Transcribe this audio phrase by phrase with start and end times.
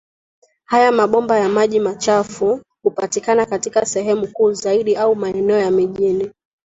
[0.65, 6.31] Haya mabomba ya maji machafu hupatikana katika sehemu kuu zaidi au maeneo ya mijini